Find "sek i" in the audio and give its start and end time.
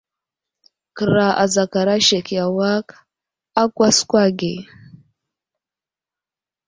2.07-2.37